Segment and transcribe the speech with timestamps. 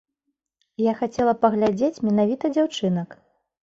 [0.85, 3.09] Я хацела паглядзець менавіта дзяўчынак.